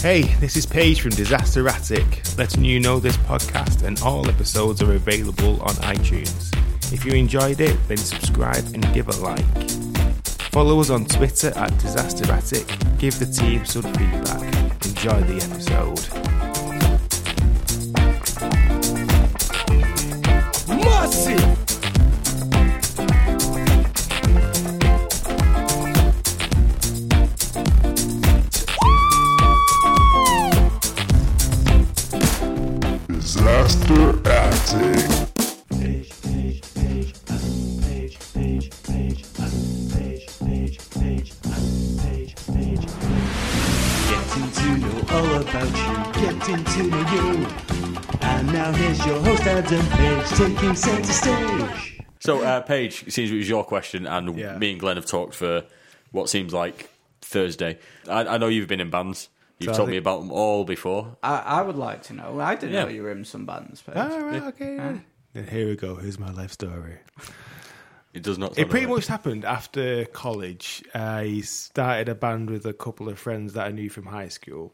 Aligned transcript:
Hey, 0.00 0.22
this 0.38 0.56
is 0.56 0.64
Paige 0.64 1.00
from 1.00 1.10
Disaster 1.10 1.66
Attic, 1.68 2.22
letting 2.38 2.64
you 2.64 2.78
know 2.78 3.00
this 3.00 3.16
podcast 3.16 3.82
and 3.82 4.00
all 4.02 4.28
episodes 4.28 4.80
are 4.80 4.94
available 4.94 5.60
on 5.60 5.74
iTunes. 5.82 6.54
If 6.92 7.04
you 7.04 7.14
enjoyed 7.14 7.60
it, 7.60 7.76
then 7.88 7.96
subscribe 7.96 8.64
and 8.74 8.94
give 8.94 9.08
a 9.08 9.16
like. 9.20 9.44
Follow 10.52 10.78
us 10.78 10.90
on 10.90 11.04
Twitter 11.04 11.52
at 11.56 11.76
Disaster 11.78 12.30
Attic, 12.30 12.68
give 12.98 13.18
the 13.18 13.26
team 13.26 13.64
some 13.64 13.82
feedback. 13.82 14.86
Enjoy 14.86 15.20
the 15.22 15.42
episode. 15.42 15.98
Massive! 20.68 21.57
Your 49.70 49.80
Adam 49.80 49.86
Page 49.90 50.28
taking 50.38 50.74
center 50.74 51.12
stage. 51.12 52.00
So, 52.20 52.42
uh, 52.42 52.60
Paige, 52.62 53.04
it 53.06 53.12
seems 53.12 53.30
it 53.30 53.36
was 53.36 53.48
your 53.48 53.64
question, 53.64 54.06
and 54.06 54.36
Yeah. 54.38 54.58
me 54.58 54.72
and 54.72 54.80
Glenn 54.80 54.96
have 54.96 55.06
talked 55.06 55.34
for 55.34 55.64
what 56.10 56.28
seems 56.28 56.52
like 56.52 56.90
Thursday. 57.22 57.78
I, 58.08 58.20
I 58.26 58.38
know 58.38 58.48
you've 58.48 58.68
been 58.68 58.80
in 58.80 58.90
bands. 58.90 59.28
You've 59.58 59.68
So 59.68 59.72
I 59.74 59.76
told 59.76 59.88
me 59.90 59.96
about 59.96 60.20
them 60.20 60.30
all 60.30 60.64
before. 60.64 61.16
I, 61.22 61.38
I 61.38 61.62
would 61.62 61.76
like 61.76 62.02
to 62.04 62.12
know. 62.14 62.38
I 62.40 62.54
didn't 62.54 62.74
Yeah. 62.74 62.84
know 62.84 62.90
you 62.90 63.02
were 63.02 63.10
in 63.10 63.24
some 63.24 63.44
bands. 63.46 63.82
Paige. 63.82 63.96
All 63.96 64.20
right, 64.20 64.42
okay. 64.44 64.76
yeah. 64.76 64.98
Then 65.34 65.46
here 65.48 65.68
we 65.68 65.76
go. 65.76 65.96
Here's 65.96 66.18
my 66.18 66.30
life 66.32 66.52
story. 66.52 66.98
It 68.14 68.22
does 68.22 68.38
not. 68.38 68.58
It 68.58 68.70
pretty 68.70 68.86
like- 68.86 68.96
much 68.96 69.06
happened 69.06 69.44
after 69.44 70.04
college. 70.06 70.82
I 70.94 71.40
started 71.42 72.08
a 72.08 72.14
band 72.14 72.50
with 72.50 72.64
a 72.66 72.72
couple 72.72 73.08
of 73.08 73.18
friends 73.18 73.52
that 73.52 73.66
I 73.66 73.70
knew 73.70 73.90
from 73.90 74.06
high 74.06 74.28
school. 74.28 74.72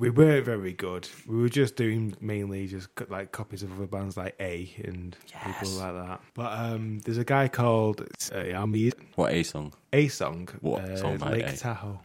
We 0.00 0.08
weren't 0.08 0.46
very 0.46 0.72
good. 0.72 1.06
We 1.26 1.36
were 1.36 1.50
just 1.50 1.76
doing 1.76 2.16
mainly 2.22 2.66
just 2.66 2.88
like 3.10 3.32
copies 3.32 3.62
of 3.62 3.70
other 3.76 3.86
bands 3.86 4.16
like 4.16 4.34
A 4.40 4.72
and 4.82 5.14
people 5.44 5.72
like 5.72 5.92
that. 5.92 6.22
But 6.32 6.58
um, 6.58 7.00
there's 7.00 7.18
a 7.18 7.24
guy 7.24 7.48
called 7.48 8.00
uh, 8.00 8.36
Yami 8.36 8.94
What 9.16 9.30
a 9.34 9.42
song? 9.42 9.74
A 9.92 10.08
Song, 10.08 10.48
What 10.62 10.84
uh, 10.84 10.96
song 10.96 11.18
by 11.18 11.32
Lake 11.32 11.48
A? 11.48 11.54
Tahoe, 11.54 12.00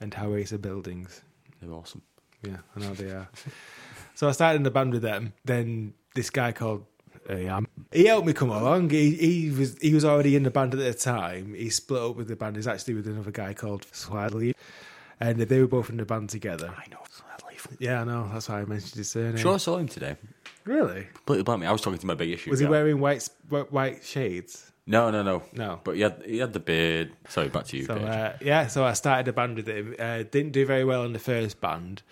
and 0.00 0.12
Howraiser 0.12 0.62
Buildings. 0.62 1.20
They're 1.60 1.72
awesome. 1.72 2.02
Yeah, 2.46 2.58
I 2.76 2.80
know 2.80 2.94
they 2.94 3.10
are. 3.10 3.28
so 4.14 4.28
I 4.28 4.30
started 4.30 4.58
in 4.58 4.62
the 4.62 4.70
band 4.70 4.92
with 4.92 5.02
them. 5.02 5.32
Then 5.44 5.94
this 6.14 6.30
guy 6.30 6.52
called 6.52 6.84
uh, 7.28 7.60
he 7.90 8.06
helped 8.06 8.26
me 8.28 8.32
come 8.32 8.50
along. 8.50 8.90
He, 8.90 9.16
he 9.16 9.50
was 9.50 9.76
he 9.80 9.94
was 9.94 10.04
already 10.04 10.36
in 10.36 10.44
the 10.44 10.50
band 10.52 10.74
at 10.74 10.78
the 10.78 10.94
time. 10.94 11.54
He 11.54 11.70
split 11.70 12.02
up 12.02 12.14
with 12.14 12.28
the 12.28 12.36
band. 12.36 12.54
He's 12.54 12.68
actually 12.68 12.94
with 12.94 13.08
another 13.08 13.32
guy 13.32 13.52
called 13.52 13.84
Swadley, 13.90 14.54
and 15.20 15.38
they 15.38 15.60
were 15.60 15.66
both 15.66 15.90
in 15.90 15.96
the 15.96 16.04
band 16.04 16.30
together. 16.30 16.74
I 16.76 16.88
know. 16.90 16.98
Yeah, 17.78 18.02
I 18.02 18.04
know. 18.04 18.28
That's 18.32 18.48
why 18.48 18.60
I 18.60 18.64
mentioned 18.64 18.94
his 18.94 19.10
surname. 19.10 19.36
Sure, 19.36 19.54
I 19.54 19.58
saw 19.58 19.78
him 19.78 19.88
today. 19.88 20.16
Really? 20.64 21.06
Completely 21.14 21.44
blanked 21.44 21.62
me. 21.62 21.66
I 21.66 21.72
was 21.72 21.80
talking 21.80 21.98
to 21.98 22.06
my 22.06 22.14
big 22.14 22.30
issue. 22.30 22.50
Was 22.50 22.60
he 22.60 22.66
guy. 22.66 22.70
wearing 22.70 23.00
white 23.00 23.28
white, 23.48 24.04
shades? 24.04 24.70
No, 24.86 25.10
no, 25.10 25.22
no, 25.22 25.42
No. 25.54 25.80
But 25.82 25.96
he 25.96 26.02
had 26.02 26.22
he 26.26 26.38
had 26.38 26.52
the 26.52 26.60
beard. 26.60 27.12
Sorry, 27.28 27.48
back 27.48 27.64
to 27.66 27.76
you. 27.76 27.84
So 27.84 27.94
uh, 27.94 28.36
yeah, 28.40 28.66
so 28.66 28.84
I 28.84 28.92
started 28.92 29.28
a 29.28 29.32
band 29.32 29.56
with 29.56 29.66
him. 29.68 29.94
Uh, 29.98 30.24
didn't 30.24 30.52
do 30.52 30.66
very 30.66 30.84
well 30.84 31.04
in 31.04 31.12
the 31.12 31.18
first 31.18 31.60
band, 31.60 32.02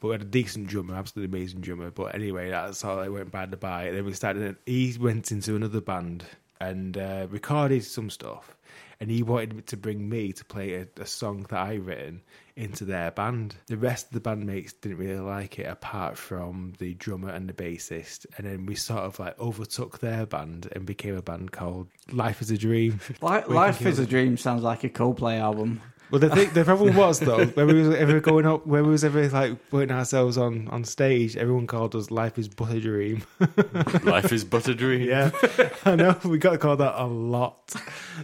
but 0.00 0.08
we 0.08 0.12
had 0.12 0.22
a 0.22 0.26
decent 0.26 0.66
drummer, 0.68 0.94
absolutely 0.94 1.38
amazing 1.38 1.60
drummer. 1.60 1.90
But 1.90 2.14
anyway, 2.14 2.50
that's 2.50 2.82
how 2.82 3.00
it 3.00 3.10
went 3.10 3.30
by 3.30 3.46
the 3.46 3.56
by. 3.56 3.90
Then 3.90 4.04
we 4.04 4.12
started. 4.14 4.56
He 4.66 4.96
went 4.98 5.30
into 5.30 5.56
another 5.56 5.80
band 5.80 6.24
and 6.60 6.96
uh, 6.96 7.26
recorded 7.28 7.84
some 7.84 8.08
stuff, 8.08 8.56
and 9.02 9.10
he 9.10 9.24
wanted 9.24 9.66
to 9.66 9.76
bring 9.76 10.08
me 10.08 10.32
to 10.32 10.44
play 10.44 10.74
a, 10.74 10.86
a 11.00 11.06
song 11.06 11.44
that 11.50 11.58
I 11.58 11.74
written 11.74 12.22
into 12.54 12.84
their 12.84 13.10
band. 13.10 13.56
The 13.66 13.76
rest 13.76 14.06
of 14.06 14.12
the 14.12 14.20
bandmates 14.20 14.72
didn't 14.80 14.98
really 14.98 15.18
like 15.18 15.58
it, 15.58 15.64
apart 15.64 16.16
from 16.16 16.74
the 16.78 16.94
drummer 16.94 17.30
and 17.30 17.48
the 17.48 17.52
bassist. 17.52 18.26
And 18.38 18.46
then 18.46 18.64
we 18.64 18.76
sort 18.76 19.00
of 19.00 19.18
like 19.18 19.36
overtook 19.40 19.98
their 19.98 20.24
band 20.24 20.68
and 20.70 20.86
became 20.86 21.16
a 21.16 21.22
band 21.22 21.50
called 21.50 21.88
Life 22.12 22.42
Is 22.42 22.52
a 22.52 22.56
Dream. 22.56 23.00
Li- 23.20 23.42
Life 23.48 23.84
is 23.84 23.98
a 23.98 24.06
Dream 24.06 24.36
sounds 24.36 24.62
like 24.62 24.84
a 24.84 24.88
Coldplay 24.88 25.40
album. 25.40 25.80
Well, 26.12 26.18
the 26.18 26.28
thing, 26.28 26.50
the 26.52 26.62
problem 26.62 26.94
was 26.94 27.20
though, 27.20 27.46
when 27.46 27.66
we 27.68 27.88
was 27.88 27.94
ever 27.96 28.20
going 28.20 28.44
up, 28.44 28.66
when 28.66 28.84
we 28.84 28.90
was 28.90 29.02
ever 29.02 29.26
like 29.30 29.70
putting 29.70 29.90
ourselves 29.90 30.36
on 30.36 30.68
on 30.68 30.84
stage, 30.84 31.38
everyone 31.38 31.66
called 31.66 31.96
us 31.96 32.10
"Life 32.10 32.38
is 32.38 32.48
but 32.48 32.70
a 32.70 32.80
dream." 32.80 33.22
Life 34.04 34.30
is 34.30 34.44
but 34.44 34.68
a 34.68 34.74
dream. 34.74 35.08
yeah, 35.08 35.30
I 35.86 35.96
know 35.96 36.14
we 36.22 36.36
got 36.36 36.60
called 36.60 36.80
that 36.80 37.02
a 37.02 37.06
lot. 37.06 37.74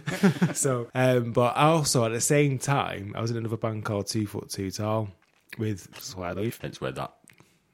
so, 0.53 0.87
um, 0.93 1.31
but 1.31 1.55
also 1.57 2.05
at 2.05 2.11
the 2.11 2.21
same 2.21 2.59
time, 2.59 3.13
I 3.17 3.21
was 3.21 3.31
in 3.31 3.37
another 3.37 3.57
band 3.57 3.85
called 3.85 4.05
Two 4.05 4.27
Foot 4.27 4.49
Two 4.51 4.69
Tall 4.69 5.09
with 5.57 5.89
Swallow. 5.99 6.51
Hence 6.61 6.79
where 6.79 6.91
that 6.91 7.11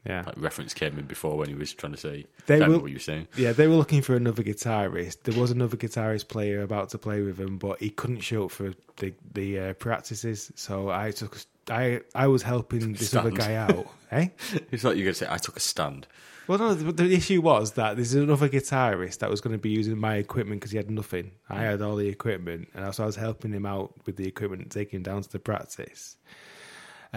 Yeah, 0.05 0.23
like, 0.25 0.35
reference 0.37 0.73
came 0.73 0.99
in 0.99 1.05
before 1.05 1.35
when 1.37 1.49
he 1.49 1.55
was 1.55 1.73
trying 1.73 1.93
to 1.93 1.97
say. 1.99 2.25
They 2.45 2.59
will- 2.61 2.79
what 2.81 2.91
you 2.91 2.95
were 2.97 2.99
saying. 2.99 3.27
Yeah, 3.35 3.53
they 3.53 3.67
were 3.67 3.75
looking 3.75 4.01
for 4.03 4.15
another 4.15 4.43
guitarist. 4.43 5.23
There 5.23 5.39
was 5.39 5.49
another 5.51 5.77
guitarist 5.77 6.27
player 6.27 6.61
about 6.61 6.89
to 6.89 6.97
play 6.97 7.21
with 7.21 7.39
him, 7.39 7.57
but 7.57 7.79
he 7.79 7.89
couldn't 7.89 8.19
show 8.21 8.45
up 8.45 8.51
for 8.51 8.73
the 8.97 9.13
the 9.33 9.59
uh, 9.59 9.73
practices. 9.73 10.51
So 10.55 10.89
I 10.89 11.11
took 11.11 11.37
I 11.69 12.01
I 12.13 12.27
was 12.27 12.43
helping 12.43 12.93
this 12.93 13.15
other 13.15 13.31
guy 13.31 13.55
out. 13.67 13.87
eh? 14.11 14.27
It's 14.71 14.83
like 14.83 14.95
you're 14.95 15.05
going 15.05 15.13
to 15.15 15.25
say, 15.25 15.27
I 15.29 15.37
took 15.37 15.57
a 15.57 15.59
stand. 15.59 16.05
Well, 16.47 16.59
no, 16.59 16.75
the, 16.75 16.91
the 16.91 17.11
issue 17.11 17.41
was 17.41 17.71
that 17.71 17.95
there's 17.95 18.13
another 18.13 18.47
guitarist 18.47 19.17
that 19.17 19.31
was 19.31 19.41
going 19.41 19.53
to 19.55 19.57
be 19.57 19.71
using 19.71 19.97
my 19.97 20.17
equipment 20.17 20.61
because 20.61 20.69
he 20.69 20.77
had 20.77 20.91
nothing. 20.91 21.31
I 21.49 21.63
had 21.63 21.81
all 21.81 21.95
the 21.95 22.07
equipment, 22.07 22.67
and 22.75 22.93
so 22.93 23.01
I 23.01 23.07
was 23.07 23.15
helping 23.15 23.51
him 23.51 23.65
out 23.65 23.95
with 24.05 24.17
the 24.17 24.27
equipment 24.27 24.61
and 24.61 24.69
taking 24.71 24.97
him 24.99 25.03
down 25.03 25.23
to 25.23 25.31
the 25.31 25.39
practice. 25.39 26.17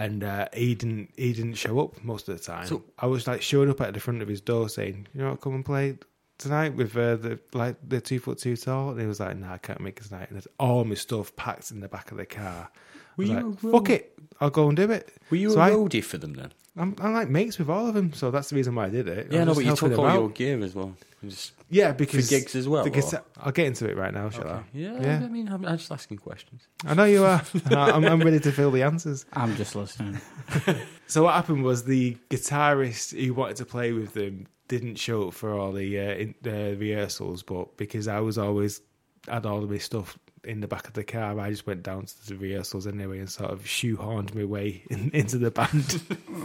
And 0.03 0.23
uh, 0.23 0.47
he 0.53 0.75
didn't 0.75 1.09
he 1.17 1.33
didn't 1.33 1.55
show 1.55 1.79
up 1.81 2.01
most 2.03 2.29
of 2.29 2.37
the 2.37 2.43
time. 2.43 2.67
So- 2.67 2.83
I 2.97 3.05
was 3.07 3.27
like 3.27 3.41
showing 3.41 3.69
up 3.69 3.81
at 3.81 3.93
the 3.93 3.99
front 3.99 4.21
of 4.21 4.27
his 4.29 4.39
door 4.41 4.69
saying, 4.69 5.07
"You 5.13 5.21
know, 5.21 5.31
what, 5.31 5.41
come 5.41 5.55
and 5.55 5.65
play 5.65 5.97
tonight 6.37 6.73
with 6.75 6.95
uh, 6.95 7.17
the 7.17 7.39
like 7.53 7.75
the 7.87 7.99
two 7.99 8.19
foot 8.19 8.37
two 8.37 8.55
tall." 8.55 8.91
And 8.91 9.01
he 9.01 9.07
was 9.07 9.19
like, 9.19 9.35
"No, 9.37 9.49
I 9.49 9.57
can't 9.57 9.81
make 9.81 9.99
it 9.99 10.05
tonight." 10.05 10.27
And 10.29 10.35
there's 10.37 10.47
all 10.59 10.85
my 10.85 10.95
stuff 10.95 11.35
packed 11.35 11.71
in 11.71 11.81
the 11.81 11.89
back 11.89 12.11
of 12.11 12.17
the 12.17 12.25
car. 12.25 12.69
I 12.71 12.77
was 13.17 13.29
Were 13.29 13.35
like, 13.35 13.43
you 13.43 13.69
a 13.69 13.71
"Fuck 13.73 13.89
it, 13.89 14.18
I'll 14.41 14.49
go 14.49 14.67
and 14.67 14.75
do 14.77 14.89
it." 14.91 15.11
Were 15.29 15.37
you 15.37 15.51
So 15.51 15.59
a 15.59 15.63
I- 15.63 15.71
roadie 15.71 16.03
for 16.03 16.17
them 16.17 16.33
then? 16.33 16.53
I'm, 16.77 16.95
I'm 17.01 17.13
like 17.13 17.27
mates 17.29 17.57
with 17.59 17.69
all 17.69 17.87
of 17.87 17.93
them, 17.93 18.13
so 18.13 18.31
that's 18.31 18.49
the 18.51 18.55
reason 18.55 18.73
why 18.75 18.85
I 18.85 18.89
did 18.89 19.07
it. 19.09 19.27
Yeah, 19.31 19.39
was 19.39 19.47
no, 19.47 19.53
but 19.55 19.65
you 19.65 19.75
took 19.75 19.99
all 19.99 20.05
out. 20.05 20.19
your 20.19 20.29
gear 20.29 20.63
as 20.63 20.73
well. 20.75 20.95
Just, 21.25 21.51
Yeah, 21.69 21.91
because 21.91 22.29
gigs 22.29 22.55
as 22.55 22.69
well, 22.69 22.85
guitar- 22.87 23.25
I'll 23.37 23.51
get 23.51 23.67
into 23.67 23.89
it 23.89 23.97
right 23.97 24.13
now, 24.13 24.29
shall 24.29 24.47
I? 24.47 24.63
yeah, 24.71 24.97
Yeah. 25.01 25.21
I 25.21 25.27
mean, 25.27 25.49
I'm, 25.49 25.65
I'm 25.65 25.77
just 25.77 25.91
asking 25.91 26.19
questions. 26.19 26.61
I 26.85 26.93
know 26.93 27.03
you 27.03 27.25
are. 27.25 27.43
I'm, 27.71 28.05
I'm 28.05 28.21
ready 28.21 28.39
to 28.39 28.51
fill 28.53 28.71
the 28.71 28.83
answers. 28.83 29.25
I'm 29.33 29.55
just 29.57 29.75
listening. 29.75 30.21
So 31.07 31.23
what 31.23 31.33
happened 31.33 31.63
was 31.63 31.83
the 31.85 32.15
guitarist 32.29 33.19
who 33.19 33.33
wanted 33.33 33.57
to 33.57 33.65
play 33.65 33.91
with 33.93 34.13
them 34.13 34.45
didn't 34.67 34.95
show 34.95 35.29
up 35.29 35.33
for 35.33 35.57
all 35.57 35.71
the 35.73 35.99
uh, 35.99 36.01
in, 36.13 36.35
uh, 36.45 36.77
rehearsals, 36.77 37.41
but 37.43 37.75
because 37.77 38.07
I 38.07 38.19
was 38.19 38.37
always 38.37 38.81
had 39.29 39.45
all 39.45 39.63
of 39.63 39.69
my 39.69 39.77
stuff 39.77 40.17
in 40.43 40.61
the 40.61 40.67
back 40.67 40.87
of 40.87 40.93
the 40.93 41.03
car, 41.03 41.39
I 41.39 41.49
just 41.49 41.67
went 41.67 41.83
down 41.83 42.05
to 42.05 42.27
the 42.27 42.35
rehearsals 42.35 42.87
anyway 42.87 43.19
and 43.19 43.29
sort 43.29 43.51
of 43.51 43.63
shoehorned 43.63 44.33
my 44.33 44.45
way 44.45 44.83
in, 44.89 45.11
into 45.13 45.37
the 45.37 45.51
band. 45.51 46.01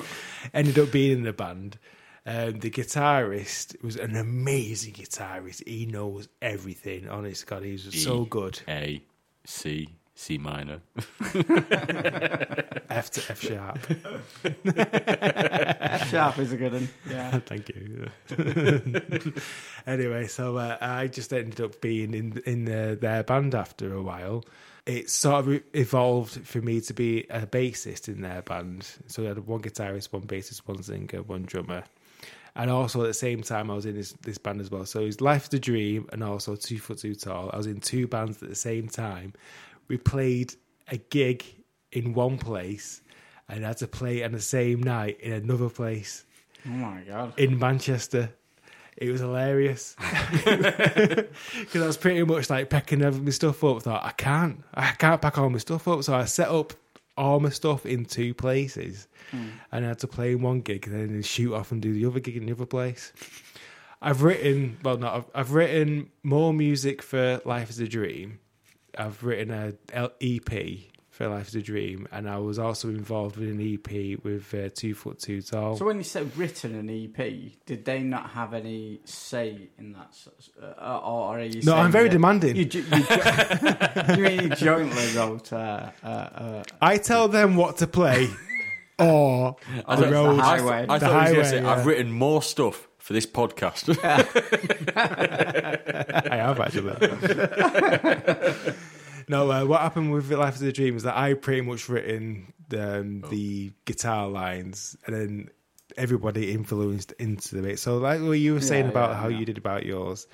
Ended 0.54 0.78
up 0.78 0.90
being 0.92 1.12
in 1.12 1.22
the 1.24 1.32
band. 1.32 1.78
Um, 2.26 2.60
the 2.60 2.70
guitarist 2.70 3.82
was 3.82 3.96
an 3.96 4.16
amazing 4.16 4.94
guitarist. 4.94 5.66
He 5.66 5.84
knows 5.84 6.28
everything. 6.40 7.08
Honest 7.08 7.46
God, 7.46 7.62
he's 7.64 8.02
so 8.02 8.22
E. 8.22 8.26
good. 8.30 8.60
A, 8.66 9.02
C, 9.44 9.88
C 10.14 10.38
minor. 10.38 10.80
F 12.88 13.10
to 13.10 13.22
F 13.30 13.40
sharp. 13.40 13.78
F 14.64 16.08
sharp 16.10 16.38
is 16.38 16.52
a 16.52 16.56
good 16.56 16.72
one. 16.72 16.88
Yeah. 17.08 17.38
Thank 17.46 17.70
you. 17.70 18.06
anyway, 19.86 20.28
so 20.28 20.56
uh, 20.56 20.78
I 20.80 21.08
just 21.08 21.32
ended 21.32 21.60
up 21.60 21.80
being 21.80 22.14
in 22.14 22.40
in 22.46 22.68
uh, 22.68 22.94
their 23.00 23.24
band 23.24 23.56
after 23.56 23.92
a 23.92 24.02
while. 24.02 24.44
It 24.86 25.10
sort 25.10 25.48
of 25.48 25.62
evolved 25.72 26.46
for 26.46 26.60
me 26.60 26.80
to 26.82 26.94
be 26.94 27.24
a 27.30 27.46
bassist 27.46 28.06
in 28.06 28.20
their 28.20 28.42
band. 28.42 28.86
So 29.06 29.24
I 29.24 29.28
had 29.28 29.38
one 29.46 29.62
guitarist, 29.62 30.12
one 30.12 30.26
bassist, 30.26 30.58
one 30.66 30.82
singer, 30.82 31.22
one 31.22 31.44
drummer. 31.44 31.84
And 32.56 32.70
also 32.70 33.00
at 33.00 33.08
the 33.08 33.14
same 33.14 33.42
time, 33.42 33.70
I 33.70 33.74
was 33.74 33.86
in 33.86 33.96
this, 33.96 34.12
this 34.22 34.38
band 34.38 34.60
as 34.60 34.70
well. 34.70 34.86
So 34.86 35.00
it 35.00 35.06
was 35.06 35.20
Life 35.20 35.50
the 35.50 35.58
Dream 35.58 36.08
and 36.12 36.22
also 36.22 36.54
Two 36.54 36.78
Foot 36.78 36.98
Two 36.98 37.14
Tall. 37.14 37.50
I 37.52 37.56
was 37.56 37.66
in 37.66 37.80
two 37.80 38.06
bands 38.06 38.42
at 38.42 38.48
the 38.48 38.54
same 38.54 38.88
time. 38.88 39.32
We 39.88 39.96
played 39.98 40.54
a 40.88 40.96
gig 40.96 41.44
in 41.92 42.14
one 42.14 42.38
place 42.38 43.00
and 43.48 43.64
had 43.64 43.76
to 43.78 43.86
play 43.86 44.24
on 44.24 44.32
the 44.32 44.40
same 44.40 44.82
night 44.82 45.20
in 45.20 45.32
another 45.32 45.68
place 45.68 46.24
Oh 46.66 46.70
my 46.70 47.00
god. 47.02 47.38
in 47.38 47.58
Manchester. 47.58 48.30
It 48.96 49.10
was 49.10 49.20
hilarious 49.20 49.96
because 50.44 51.82
I 51.82 51.86
was 51.86 51.96
pretty 51.96 52.22
much 52.24 52.48
like 52.50 52.70
packing 52.70 53.02
every 53.02 53.20
my 53.22 53.30
stuff 53.30 53.62
up. 53.64 53.82
Thought 53.82 54.04
I 54.04 54.10
can't, 54.12 54.62
I 54.72 54.92
can't 54.92 55.20
pack 55.20 55.36
all 55.38 55.50
my 55.50 55.58
stuff 55.58 55.86
up, 55.88 56.02
so 56.04 56.14
I 56.14 56.24
set 56.26 56.48
up 56.48 56.72
all 57.16 57.40
my 57.40 57.48
stuff 57.50 57.86
in 57.86 58.04
two 58.04 58.34
places, 58.34 59.08
Hmm. 59.30 59.46
and 59.72 59.84
I 59.84 59.88
had 59.88 59.98
to 60.00 60.06
play 60.06 60.32
in 60.32 60.42
one 60.42 60.60
gig 60.60 60.86
and 60.86 60.94
then 61.12 61.22
shoot 61.22 61.54
off 61.54 61.72
and 61.72 61.80
do 61.82 61.92
the 61.92 62.06
other 62.06 62.20
gig 62.20 62.36
in 62.36 62.46
the 62.46 62.52
other 62.52 62.66
place. 62.66 63.12
I've 64.02 64.22
written 64.22 64.76
well, 64.82 64.98
no, 64.98 65.08
I've, 65.08 65.24
I've 65.34 65.52
written 65.52 66.10
more 66.22 66.52
music 66.54 67.02
for 67.02 67.40
Life 67.44 67.70
Is 67.70 67.80
a 67.80 67.88
Dream. 67.88 68.38
I've 68.98 69.22
written 69.22 69.50
a 69.50 69.72
L- 69.92 70.12
EP 70.20 70.78
for 71.10 71.28
Life 71.28 71.48
Is 71.48 71.54
a 71.54 71.62
Dream, 71.62 72.08
and 72.10 72.28
I 72.28 72.38
was 72.38 72.58
also 72.58 72.88
involved 72.88 73.36
with 73.36 73.48
an 73.48 73.60
EP 73.60 74.18
with 74.24 74.52
uh, 74.52 74.68
Two 74.74 74.94
Foot 74.94 75.20
Two 75.20 75.42
Tall. 75.42 75.76
So 75.76 75.84
when 75.84 75.98
you 75.98 76.02
said 76.02 76.36
written 76.36 76.74
an 76.74 76.90
EP, 76.90 77.52
did 77.66 77.84
they 77.84 78.00
not 78.00 78.30
have 78.30 78.52
any 78.52 79.00
say 79.04 79.68
in 79.78 79.92
that? 79.92 80.16
Uh, 80.60 80.98
or 80.98 81.38
are 81.38 81.42
you? 81.42 81.62
no, 81.62 81.76
I'm 81.76 81.92
very 81.92 82.08
demanding. 82.08 82.56
You, 82.56 82.64
ju- 82.64 82.80
you, 82.92 83.02
ju- 83.04 84.12
you 84.16 84.22
mean 84.22 84.42
you 84.42 84.48
jointly 84.50 85.16
wrote? 85.16 85.52
Uh, 85.52 85.90
uh, 86.02 86.06
uh, 86.06 86.62
I 86.82 86.96
tell 86.98 87.28
them 87.28 87.54
what 87.54 87.76
to 87.78 87.86
play, 87.86 88.28
or 88.98 89.56
I 89.86 89.96
the 89.96 90.10
road. 90.10 90.38
the 90.38 90.42
highway. 90.42 90.86
I 90.88 90.98
The 90.98 91.06
thought 91.06 91.28
he 91.28 91.36
was 91.38 91.50
going 91.50 91.62
highway, 91.62 91.62
say, 91.62 91.62
yeah. 91.62 91.70
I've 91.72 91.86
written 91.86 92.10
more 92.12 92.42
stuff 92.42 92.88
for 93.04 93.12
this 93.12 93.26
podcast. 93.26 93.90
I 96.30 96.36
have 96.36 96.58
actually. 96.58 96.96
no, 99.28 99.52
uh, 99.52 99.66
what 99.66 99.82
happened 99.82 100.10
with 100.10 100.32
Life 100.32 100.54
is 100.54 100.62
a 100.62 100.72
Dream 100.72 100.96
is 100.96 101.02
that 101.02 101.14
I 101.14 101.34
pretty 101.34 101.60
much 101.60 101.90
written 101.90 102.54
um, 102.74 103.20
the 103.28 103.72
guitar 103.84 104.26
lines, 104.28 104.96
and 105.06 105.14
then 105.14 105.50
everybody 105.98 106.52
influenced 106.52 107.12
into 107.18 107.62
it. 107.66 107.78
So, 107.78 107.98
like 107.98 108.22
what 108.22 108.38
you 108.38 108.54
were 108.54 108.62
saying 108.62 108.86
Yeah, 108.86 108.90
about 108.92 109.10
yeah, 109.10 109.16
how 109.16 109.28
yeah. 109.28 109.38
you 109.38 109.44
did 109.44 109.58
about 109.58 109.84
yours, 109.84 110.26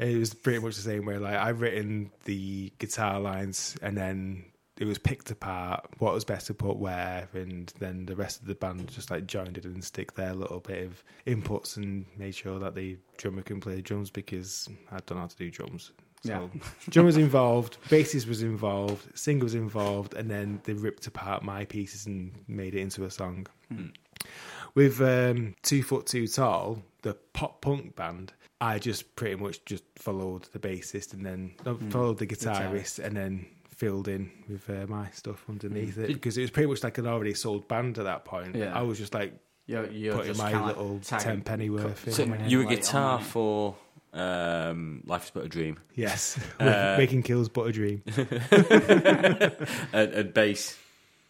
it 0.00 0.18
was 0.18 0.34
pretty 0.34 0.58
much 0.58 0.74
the 0.74 0.82
same 0.82 1.06
way. 1.06 1.18
Like 1.18 1.36
I've 1.36 1.60
written 1.60 2.10
the 2.24 2.72
guitar 2.80 3.20
lines, 3.20 3.76
and 3.80 3.96
then 3.96 4.46
it 4.78 4.84
was 4.84 4.98
picked 4.98 5.30
apart 5.30 5.84
what 5.98 6.14
was 6.14 6.24
best 6.24 6.46
to 6.46 6.54
put 6.54 6.76
where, 6.76 7.28
and 7.32 7.72
then 7.78 8.06
the 8.06 8.14
rest 8.14 8.40
of 8.40 8.46
the 8.46 8.54
band 8.54 8.88
just 8.88 9.10
like 9.10 9.26
joined 9.26 9.58
it 9.58 9.64
and 9.64 9.82
stick 9.82 10.14
their 10.14 10.34
little 10.34 10.60
bit 10.60 10.86
of 10.86 11.02
inputs 11.26 11.76
and 11.76 12.06
made 12.16 12.34
sure 12.34 12.58
that 12.58 12.74
the 12.74 12.96
drummer 13.16 13.42
can 13.42 13.60
play 13.60 13.80
drums 13.80 14.10
because 14.10 14.68
I 14.90 14.98
don't 15.06 15.16
know 15.16 15.22
how 15.22 15.26
to 15.26 15.36
do 15.36 15.50
drums. 15.50 15.92
So 16.24 16.50
drummers 16.88 17.16
involved, 17.16 17.78
bassist 17.88 18.28
was 18.28 18.42
involved, 18.42 19.18
singer 19.18 19.44
was 19.44 19.54
involved, 19.54 20.14
and 20.14 20.30
then 20.30 20.60
they 20.64 20.72
ripped 20.74 21.06
apart 21.06 21.42
my 21.42 21.64
pieces 21.64 22.06
and 22.06 22.32
made 22.46 22.74
it 22.74 22.80
into 22.80 23.04
a 23.04 23.10
song. 23.10 23.46
Hmm. 23.68 23.86
With 24.74 25.00
um, 25.00 25.54
Two 25.62 25.82
Foot 25.82 26.06
Two 26.06 26.28
Tall, 26.28 26.82
the 27.02 27.14
pop 27.32 27.60
punk 27.62 27.96
band, 27.96 28.32
I 28.60 28.78
just 28.78 29.14
pretty 29.16 29.36
much 29.36 29.64
just 29.64 29.84
followed 29.96 30.44
the 30.52 30.58
bassist 30.58 31.12
and 31.14 31.24
then 31.24 31.54
no, 31.64 31.78
followed 31.90 32.18
the 32.18 32.26
guitarist 32.26 32.98
and 32.98 33.16
then 33.16 33.46
filled 33.78 34.08
in 34.08 34.30
with 34.48 34.68
uh, 34.68 34.86
my 34.88 35.08
stuff 35.12 35.44
underneath 35.48 35.96
it 35.98 36.08
because 36.08 36.36
it 36.36 36.42
was 36.42 36.50
pretty 36.50 36.68
much 36.68 36.82
like 36.84 36.98
an 36.98 37.06
already 37.06 37.32
sold 37.32 37.66
band 37.68 37.96
at 37.98 38.04
that 38.04 38.24
point. 38.24 38.54
Yeah. 38.54 38.76
I 38.78 38.82
was 38.82 38.98
just 38.98 39.14
like 39.14 39.32
you're, 39.66 39.88
you're 39.90 40.14
putting 40.14 40.32
just 40.34 40.40
my 40.42 40.66
little 40.66 40.98
tagging- 40.98 41.24
ten 41.24 41.40
penny 41.42 41.70
worth 41.70 42.06
in. 42.06 42.12
so 42.12 42.22
in 42.24 42.50
you 42.50 42.58
were 42.58 42.64
late 42.66 42.80
guitar 42.80 43.18
on 43.18 43.24
for 43.24 43.76
um, 44.12 45.02
Life 45.06 45.24
is 45.26 45.30
But 45.30 45.44
a 45.44 45.48
Dream 45.48 45.78
Yes, 45.94 46.38
Uh, 46.60 46.96
making 46.98 47.22
kills 47.22 47.48
but 47.48 47.66
a 47.68 47.72
dream. 47.72 48.02
and, 49.92 50.12
and 50.12 50.34
bass 50.34 50.76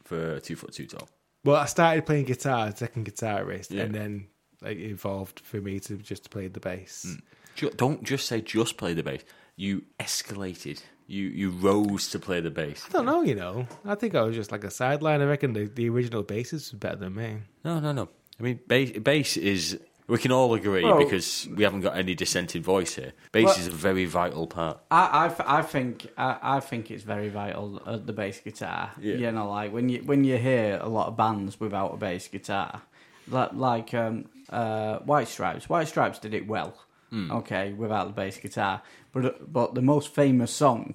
for 0.05 0.41
Two 0.41 0.57
Foot 0.57 0.73
Two 0.73 0.87
Tall. 0.87 1.09
Well, 1.45 1.57
I 1.57 1.67
started 1.67 2.07
playing 2.07 2.25
guitar, 2.25 2.75
second 2.75 3.07
guitarist, 3.07 3.71
Yeah. 3.71 3.83
and 3.85 3.95
then 3.95 4.27
like 4.63 4.77
it 4.79 4.91
evolved 4.91 5.41
for 5.41 5.61
me 5.61 5.81
to 5.81 5.97
just 5.97 6.31
play 6.31 6.49
the 6.49 6.61
bass. 6.61 7.17
Ju- 7.55 7.71
Don't 7.77 8.03
just 8.05 8.27
say 8.27 8.41
just 8.41 8.77
play 8.77 8.95
the 8.95 9.03
bass. 9.03 9.23
You 9.57 9.83
escalated. 10.01 10.83
You 11.11 11.25
you 11.25 11.51
rose 11.51 12.09
to 12.11 12.19
play 12.19 12.41
the 12.41 12.51
bass. 12.51 12.85
I 12.89 12.93
don't 12.93 13.07
know, 13.07 13.23
you 13.23 13.35
know. 13.35 13.67
I 13.85 13.95
think 13.95 14.15
I 14.15 14.23
was 14.23 14.37
just 14.37 14.53
like 14.53 14.63
a 14.65 14.71
sideline. 14.71 15.23
I 15.23 15.25
reckon 15.25 15.55
the, 15.55 15.65
the 15.65 15.89
original 15.89 16.23
bassist 16.23 16.53
was 16.53 16.73
better 16.73 16.97
than 16.97 17.15
me. 17.15 17.39
No, 17.65 17.81
no, 17.81 17.93
no. 17.93 18.09
I 18.39 18.43
mean, 18.43 18.61
bass, 18.69 18.93
bass 18.99 19.37
is. 19.39 19.81
We 20.07 20.17
can 20.17 20.33
all 20.33 20.55
agree 20.55 20.85
Well- 20.85 20.99
because 20.99 21.47
we 21.55 21.65
haven't 21.65 21.81
got 21.83 21.95
any 21.97 22.15
dissenting 22.15 22.63
voice 22.63 22.95
here. 22.95 23.13
Bass 23.33 23.45
Well- 23.45 23.59
is 23.59 23.67
a 23.67 23.71
very 23.71 24.05
vital 24.07 24.47
part. 24.47 24.81
I, 24.91 25.05
I, 25.07 25.27
f- 25.27 25.41
I 25.47 25.61
think 25.63 26.07
I, 26.17 26.39
I 26.57 26.61
think 26.61 26.91
it's 26.91 27.03
very 27.05 27.29
vital 27.31 27.83
uh, 27.85 27.97
the 27.99 28.13
bass 28.15 28.41
guitar. 28.41 28.93
Yeah. 29.01 29.15
You 29.17 29.33
know, 29.33 29.49
like 29.51 29.73
when 29.73 29.89
you 29.89 29.99
when 30.05 30.25
you 30.25 30.37
hear 30.39 30.79
a 30.81 30.89
lot 30.89 31.09
of 31.09 31.17
bands 31.17 31.59
without 31.61 31.93
a 31.95 31.97
bass 31.99 32.29
guitar, 32.29 32.83
like 33.29 33.53
like 33.55 33.93
um, 33.95 34.27
uh, 34.51 34.99
White 35.01 35.29
Stripes. 35.29 35.69
White 35.69 35.89
Stripes 35.89 36.19
did 36.19 36.33
it 36.33 36.47
well, 36.47 36.75
Hmm. 37.11 37.31
okay, 37.33 37.73
without 37.73 38.07
the 38.07 38.13
bass 38.13 38.39
guitar. 38.39 38.83
But 39.13 39.53
but 39.53 39.75
the 39.75 39.83
most 39.83 40.09
famous 40.15 40.51
song 40.51 40.95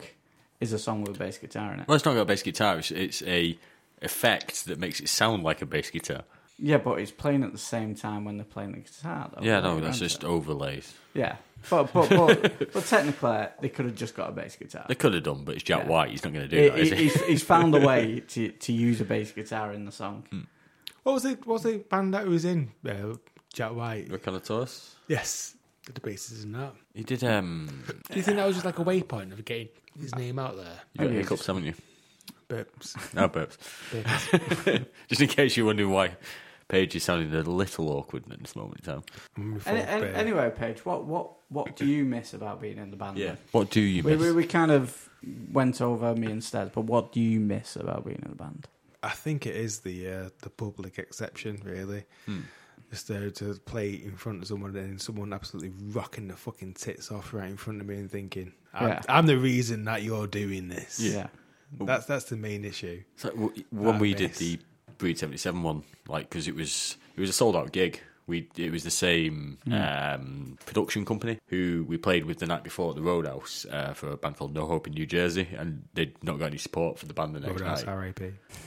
is 0.59 0.71
a 0.73 0.79
song 0.79 1.01
with 1.03 1.15
a 1.15 1.19
bass 1.19 1.37
guitar 1.37 1.73
in 1.73 1.79
it. 1.81 1.87
Well, 1.87 1.95
it's 1.95 2.05
not 2.05 2.13
got 2.13 2.21
a 2.21 2.25
bass 2.25 2.43
guitar. 2.43 2.77
It's, 2.77 2.91
it's 2.91 3.21
a 3.23 3.57
effect 4.01 4.65
that 4.65 4.79
makes 4.79 4.99
it 4.99 5.09
sound 5.09 5.43
like 5.43 5.61
a 5.61 5.65
bass 5.65 5.89
guitar. 5.89 6.23
Yeah, 6.59 6.77
but 6.77 6.99
it's 6.99 7.11
playing 7.11 7.43
at 7.43 7.51
the 7.51 7.57
same 7.57 7.95
time 7.95 8.25
when 8.25 8.37
they're 8.37 8.45
playing 8.45 8.73
the 8.73 8.79
guitar. 8.79 9.31
Though, 9.33 9.41
Yeah, 9.43 9.59
no, 9.59 9.79
that's 9.79 9.99
just 9.99 10.23
it? 10.23 10.27
overlays. 10.27 10.93
yeah. 11.13 11.37
But 11.69 11.91
but 11.93 12.09
but, 12.09 12.73
but 12.73 12.85
technically, 12.85 13.47
they 13.61 13.69
could 13.69 13.85
have 13.85 13.95
just 13.95 14.15
got 14.15 14.29
a 14.29 14.31
bass 14.33 14.55
guitar. 14.57 14.85
They 14.87 14.95
could 14.95 15.13
have 15.13 15.23
done, 15.23 15.43
but 15.45 15.55
it's 15.55 15.63
Jack 15.63 15.83
Yeah. 15.83 15.89
White. 15.89 16.11
He's 16.11 16.23
not 16.23 16.33
going 16.33 16.47
to 16.47 16.55
do 16.55 16.61
He- 16.61 16.69
that, 16.69 16.79
is 16.79 16.89
he- 16.89 16.95
he? 16.95 17.03
he's, 17.03 17.21
he's 17.25 17.43
found 17.43 17.73
a 17.73 17.79
way 17.87 18.19
to, 18.27 18.49
to 18.49 18.73
use 18.73 18.99
a 19.01 19.05
bass 19.05 19.31
guitar 19.31 19.71
in 19.73 19.85
the 19.85 19.91
song. 19.91 20.25
Hmm. 20.29 20.41
What 21.03 21.13
was 21.13 21.25
it? 21.25 21.39
What 21.47 21.53
was 21.53 21.63
the 21.63 21.77
band 21.77 22.13
that 22.13 22.27
was 22.27 22.43
in? 22.45 22.71
Uh, 22.87 23.15
Jack 23.53 23.73
White. 23.75 24.09
Rick 24.09 24.23
Tours. 24.43 24.95
Yes, 25.07 25.55
the 25.85 25.99
bassist 25.99 26.43
in 26.43 26.51
that. 26.53 26.73
He 26.93 27.03
did. 27.03 27.23
Um, 27.23 27.83
Do 28.09 28.17
you 28.17 28.23
think 28.23 28.37
that 28.37 28.45
was 28.45 28.55
just 28.55 28.65
like 28.65 28.79
a 28.79 28.83
waypoint 28.83 29.31
of 29.33 29.43
getting 29.45 29.69
his 29.99 30.15
name 30.15 30.39
out 30.39 30.55
there? 30.55 30.65
you 30.93 30.99
got 30.99 31.05
Maybe 31.07 31.17
hiccups, 31.17 31.45
haven't 31.47 31.65
you? 31.65 31.73
Burps. 32.49 32.95
No, 33.13 33.27
burps. 33.29 33.57
Burps. 33.91 34.85
Just 35.09 35.21
in 35.21 35.27
case 35.27 35.57
you're 35.57 35.65
wondering 35.65 35.89
why 35.89 36.15
Paige 36.67 36.95
is 36.95 37.03
sounding 37.03 37.33
a 37.33 37.41
little 37.41 37.89
awkward 37.89 38.29
at 38.31 38.39
this 38.39 38.55
moment 38.55 38.79
in 38.79 38.93
time. 38.93 39.03
I'm 39.37 39.51
Any, 39.53 39.59
full 39.59 39.73
any, 39.77 40.01
burp. 40.01 40.17
anyway, 40.17 40.51
Paige, 40.55 40.85
what, 40.85 41.05
what, 41.05 41.31
what 41.49 41.75
do 41.75 41.85
you 41.85 42.05
miss 42.05 42.33
about 42.33 42.61
being 42.61 42.77
in 42.77 42.91
the 42.91 42.97
band? 42.97 43.17
then? 43.17 43.37
What 43.51 43.69
do 43.71 43.81
you 43.81 44.03
We, 44.03 44.11
miss? 44.15 44.21
we, 44.21 44.31
we 44.33 44.45
kind 44.45 44.71
of 44.71 45.09
went 45.51 45.81
over 45.81 46.13
me 46.15 46.31
instead, 46.31 46.71
but 46.73 46.81
what 46.81 47.11
do 47.11 47.19
you 47.21 47.39
miss 47.39 47.75
about 47.75 48.05
being 48.05 48.21
in 48.23 48.29
the 48.29 48.35
band? 48.35 48.67
I 49.01 49.09
think 49.09 49.45
it 49.45 49.55
is 49.55 49.79
the 49.79 50.07
uh, 50.07 50.29
the 50.43 50.49
public 50.49 50.97
exception, 50.99 51.59
really. 51.65 52.05
Just 52.93 53.09
uh, 53.09 53.31
to 53.31 53.55
play 53.65 53.89
in 53.89 54.15
front 54.15 54.43
of 54.43 54.47
someone 54.47 54.75
and 54.75 55.01
someone 55.01 55.33
absolutely 55.33 55.71
rocking 55.93 56.27
the 56.27 56.35
fucking 56.35 56.73
tits 56.75 57.11
off 57.11 57.33
right 57.33 57.49
in 57.49 57.57
front 57.57 57.81
of 57.81 57.87
me 57.87 57.95
and 57.95 58.11
thinking, 58.11 58.53
I'm, 58.71 58.87
Yeah. 58.87 59.01
I'm 59.09 59.25
the 59.25 59.37
reason 59.39 59.85
that 59.85 60.03
you're 60.03 60.27
doing 60.27 60.67
this. 60.67 60.99
Yeah. 60.99 61.27
That's 61.79 62.05
that's 62.05 62.25
the 62.25 62.37
main 62.37 62.63
issue. 62.63 63.01
So 63.15 63.31
when 63.71 63.97
we 63.97 64.13
did 64.13 64.35
the 64.35 64.59
Breed 64.99 65.17
seventy 65.17 65.39
seven 65.39 65.63
one, 65.63 65.81
like 66.07 66.29
because 66.29 66.47
it 66.47 66.53
was 66.55 66.97
it 67.15 67.19
was 67.19 67.31
a 67.31 67.33
sold 67.33 67.55
out 67.55 67.71
gig. 67.71 67.99
We 68.25 68.47
it 68.57 68.71
was 68.71 68.83
the 68.83 68.91
same 68.91 69.57
um, 69.71 70.57
production 70.65 71.03
company 71.05 71.39
who 71.47 71.85
we 71.87 71.97
played 71.97 72.25
with 72.25 72.39
the 72.39 72.45
night 72.45 72.63
before 72.63 72.91
at 72.91 72.95
the 72.95 73.01
Roadhouse 73.01 73.65
uh, 73.69 73.93
for 73.93 74.11
a 74.11 74.17
band 74.17 74.37
called 74.37 74.53
No 74.53 74.65
Hope 74.65 74.87
in 74.87 74.93
New 74.93 75.05
Jersey, 75.05 75.47
and 75.57 75.83
they'd 75.93 76.21
not 76.23 76.39
got 76.39 76.45
any 76.45 76.57
support 76.57 76.97
for 76.97 77.05
the 77.05 77.13
band 77.13 77.35
the 77.35 77.41
next 77.41 77.59
Roadhouse 77.59 77.85
night. 77.85 77.93
RAP. 77.95 78.21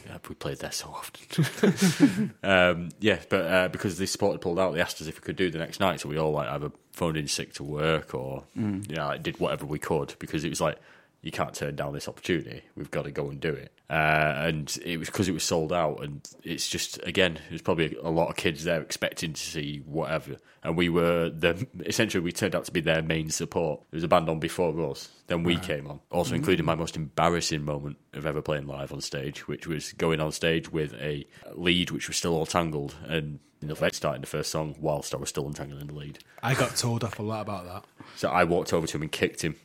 Yeah, 0.07 0.19
we 0.29 0.35
played 0.35 0.59
there 0.59 0.73
so 0.73 0.89
often. 0.89 2.33
um, 2.43 2.91
yeah, 3.01 3.19
but 3.31 3.41
uh, 3.47 3.69
because 3.69 3.99
the 3.99 4.07
support 4.07 4.33
had 4.35 4.41
pulled 4.41 4.59
out, 4.59 4.75
they 4.75 4.81
asked 4.81 5.01
us 5.01 5.07
if 5.07 5.17
we 5.17 5.25
could 5.25 5.37
do 5.37 5.51
the 5.51 5.59
next 5.59 5.81
night. 5.81 6.01
So 6.01 6.09
we 6.09 6.19
all 6.19 6.33
like 6.33 6.49
either 6.49 6.71
phoned 6.93 7.17
in 7.17 7.27
sick 7.29 7.55
to 7.55 7.65
work 7.65 8.15
or 8.15 8.45
Mm. 8.57 8.89
you 8.91 8.97
know, 8.97 9.07
like, 9.07 9.23
did 9.23 9.39
whatever 9.41 9.67
we 9.67 9.79
could 9.79 10.15
because 10.19 10.45
it 10.45 10.49
was 10.51 10.61
like 10.61 10.79
you 11.27 11.33
can't 11.33 11.53
turn 11.53 11.75
down 11.75 11.93
this 11.93 12.07
opportunity. 12.07 12.63
We've 12.77 12.91
got 12.93 13.03
to 13.03 13.11
go 13.11 13.29
and 13.29 13.41
do 13.41 13.53
it. 13.53 13.73
Uh, 13.91 14.35
and 14.39 14.79
it 14.85 14.97
was 14.97 15.09
because 15.09 15.29
it 15.29 15.33
was 15.33 15.43
sold 15.43 15.73
out, 15.73 16.01
and 16.05 16.21
it's 16.45 16.69
just 16.69 17.01
again, 17.03 17.41
there's 17.49 17.63
probably 17.63 17.97
a 18.01 18.11
lot 18.11 18.29
of 18.29 18.37
kids 18.37 18.63
there 18.63 18.81
expecting 18.81 19.33
to 19.33 19.41
see 19.41 19.83
whatever, 19.85 20.37
and 20.63 20.77
we 20.77 20.89
were 20.89 21.31
the 21.31 21.67
essentially 21.85 22.23
we 22.23 22.31
turned 22.31 22.55
out 22.55 22.65
to 22.65 22.73
be 22.73 22.81
their 22.81 23.03
main 23.03 23.31
support. 23.31 23.81
There 23.91 23.97
was 23.97 24.05
a 24.05 24.09
band 24.09 24.29
on 24.29 24.39
before 24.39 24.89
us, 24.89 25.09
then 25.27 25.43
we 25.43 25.57
came 25.57 25.89
on, 25.89 26.01
also 26.11 26.37
including 26.37 26.65
my 26.65 26.77
most 26.77 26.97
embarrassing 26.97 27.65
moment 27.65 27.97
of 28.13 28.25
ever 28.25 28.41
playing 28.41 28.69
live 28.69 28.93
on 28.93 29.01
stage, 29.01 29.49
which 29.49 29.67
was 29.67 29.93
going 29.95 30.21
on 30.21 30.31
stage 30.31 30.71
with 30.71 30.95
a 30.95 31.27
lead 31.55 31.91
which 31.91 32.07
was 32.07 32.17
still 32.17 32.35
all 32.35 32.47
tangled, 32.47 32.95
and 33.09 33.41
you 33.61 33.69
know, 33.69 33.75
starting 33.91 34.21
the 34.21 34.27
first 34.29 34.51
song 34.51 34.77
whilst 34.79 35.15
I 35.15 35.17
was 35.17 35.29
still 35.29 35.47
untangling 35.47 35.87
the 35.87 35.95
lead. 35.95 36.19
I 36.43 36.55
got 36.55 36.77
told 36.77 37.03
off 37.03 37.19
a 37.19 37.23
lot 37.23 37.41
about 37.41 37.65
that. 37.67 37.85
So 38.17 38.29
I 38.29 38.45
walked 38.45 38.73
over 38.73 38.87
to 38.87 38.97
him 38.97 39.03
and 39.03 39.13
kicked 39.13 39.43
him. 39.43 39.57